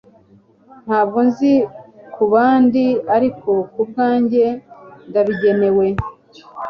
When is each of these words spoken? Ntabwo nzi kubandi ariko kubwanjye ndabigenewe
Ntabwo 0.85 1.19
nzi 1.27 1.53
kubandi 2.13 2.85
ariko 3.15 3.51
kubwanjye 3.73 4.45
ndabigenewe 5.09 5.87